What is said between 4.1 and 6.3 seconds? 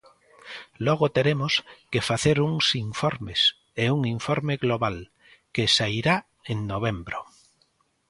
informe global, que sairá